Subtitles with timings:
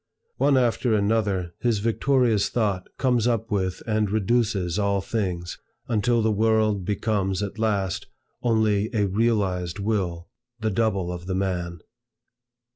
[0.37, 6.31] One after another, his victorious thought comes up with and reduces all things, until the
[6.31, 8.07] world becomes, at last,
[8.41, 10.27] only a realized will,
[10.59, 11.81] the double of the man.